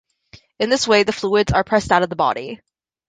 In 0.57 0.71
this 0.71 0.87
way 0.87 1.03
the 1.03 1.13
fluids 1.13 1.51
are 1.51 1.63
pressed 1.63 1.91
out 1.91 2.01
of 2.01 2.09
the 2.09 2.15
body. 2.15 2.59